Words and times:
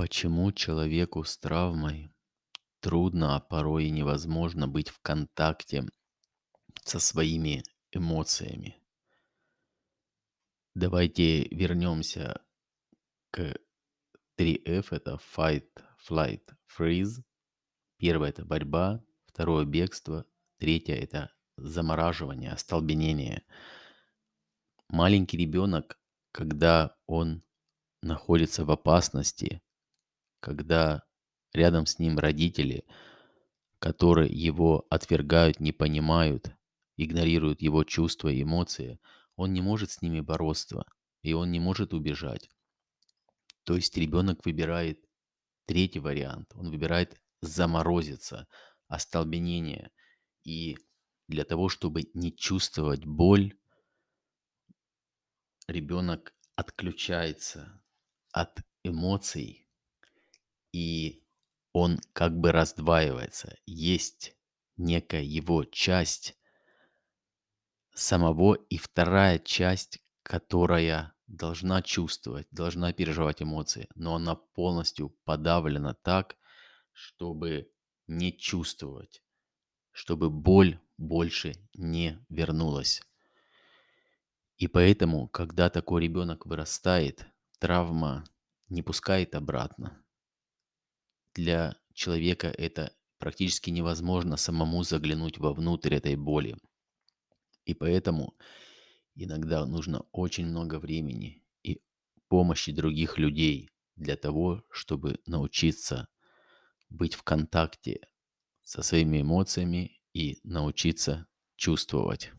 Почему 0.00 0.50
человеку 0.50 1.24
с 1.24 1.36
травмой 1.36 2.10
трудно, 2.80 3.36
а 3.36 3.40
порой 3.40 3.84
и 3.84 3.90
невозможно 3.90 4.66
быть 4.66 4.88
в 4.88 4.98
контакте 5.00 5.84
со 6.82 6.98
своими 6.98 7.62
эмоциями? 7.92 8.82
Давайте 10.74 11.44
вернемся 11.48 12.40
к 13.30 13.56
3F. 14.38 14.86
Это 14.92 15.20
Fight, 15.36 15.68
Flight, 16.08 16.48
Freeze. 16.74 17.22
Первое– 17.98 18.30
это 18.30 18.46
борьба. 18.46 19.04
Второе– 19.26 19.66
бегство. 19.66 20.24
Третье– 20.56 20.96
это 20.96 21.30
замораживание, 21.58 22.52
остолбенение. 22.52 23.44
Маленький 24.88 25.36
ребенок, 25.36 26.00
когда 26.32 26.96
он 27.04 27.42
находится 28.00 28.64
в 28.64 28.70
опасности, 28.70 29.60
когда 30.40 31.04
рядом 31.52 31.86
с 31.86 31.98
ним 31.98 32.18
родители, 32.18 32.84
которые 33.78 34.32
его 34.32 34.86
отвергают, 34.90 35.60
не 35.60 35.72
понимают, 35.72 36.54
игнорируют 36.96 37.62
его 37.62 37.84
чувства 37.84 38.28
и 38.28 38.42
эмоции, 38.42 38.98
он 39.36 39.52
не 39.52 39.62
может 39.62 39.90
с 39.90 40.02
ними 40.02 40.20
бороться, 40.20 40.84
и 41.22 41.32
он 41.32 41.50
не 41.50 41.60
может 41.60 41.94
убежать. 41.94 42.50
То 43.64 43.76
есть 43.76 43.96
ребенок 43.96 44.44
выбирает 44.44 45.04
третий 45.66 46.00
вариант, 46.00 46.50
он 46.54 46.70
выбирает 46.70 47.20
заморозиться, 47.40 48.48
остолбенение. 48.88 49.90
И 50.44 50.76
для 51.28 51.44
того, 51.44 51.68
чтобы 51.68 52.02
не 52.12 52.36
чувствовать 52.36 53.04
боль, 53.04 53.56
ребенок 55.68 56.34
отключается 56.56 57.80
от 58.32 58.60
эмоций, 58.82 59.69
и 60.72 61.22
он 61.72 62.00
как 62.12 62.38
бы 62.38 62.52
раздваивается. 62.52 63.56
Есть 63.66 64.36
некая 64.76 65.22
его 65.22 65.64
часть 65.64 66.36
самого 67.94 68.54
и 68.54 68.76
вторая 68.78 69.38
часть, 69.38 69.98
которая 70.22 71.12
должна 71.26 71.82
чувствовать, 71.82 72.48
должна 72.50 72.92
переживать 72.92 73.42
эмоции, 73.42 73.88
но 73.94 74.16
она 74.16 74.34
полностью 74.34 75.10
подавлена 75.24 75.94
так, 75.94 76.36
чтобы 76.92 77.70
не 78.06 78.36
чувствовать, 78.36 79.22
чтобы 79.92 80.30
боль 80.30 80.80
больше 80.98 81.54
не 81.74 82.18
вернулась. 82.28 83.02
И 84.56 84.66
поэтому, 84.66 85.28
когда 85.28 85.70
такой 85.70 86.02
ребенок 86.02 86.44
вырастает, 86.44 87.24
травма 87.58 88.24
не 88.68 88.82
пускает 88.82 89.34
обратно. 89.34 90.04
Для 91.40 91.74
человека 91.94 92.48
это 92.48 92.94
практически 93.18 93.70
невозможно 93.70 94.36
самому 94.36 94.82
заглянуть 94.82 95.38
вовнутрь 95.38 95.94
этой 95.94 96.14
боли. 96.14 96.58
И 97.64 97.72
поэтому 97.72 98.36
иногда 99.14 99.64
нужно 99.64 100.04
очень 100.12 100.44
много 100.44 100.78
времени 100.78 101.42
и 101.62 101.80
помощи 102.28 102.72
других 102.72 103.16
людей 103.16 103.70
для 103.96 104.16
того, 104.16 104.62
чтобы 104.70 105.18
научиться 105.24 106.08
быть 106.90 107.14
в 107.14 107.22
контакте 107.22 108.00
со 108.60 108.82
своими 108.82 109.22
эмоциями 109.22 110.02
и 110.12 110.40
научиться 110.44 111.26
чувствовать. 111.56 112.32